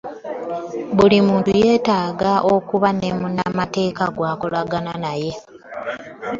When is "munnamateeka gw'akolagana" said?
3.19-4.93